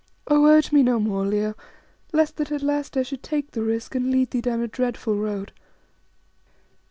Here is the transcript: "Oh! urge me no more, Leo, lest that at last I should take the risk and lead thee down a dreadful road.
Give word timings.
"Oh! 0.27 0.45
urge 0.47 0.71
me 0.71 0.81
no 0.81 0.99
more, 0.99 1.27
Leo, 1.27 1.53
lest 2.11 2.37
that 2.37 2.51
at 2.51 2.63
last 2.63 2.97
I 2.97 3.03
should 3.03 3.21
take 3.21 3.51
the 3.51 3.61
risk 3.61 3.93
and 3.93 4.09
lead 4.09 4.31
thee 4.31 4.41
down 4.41 4.59
a 4.61 4.67
dreadful 4.67 5.15
road. 5.15 5.51